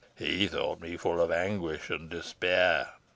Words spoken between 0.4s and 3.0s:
thought me full of anguish and despair.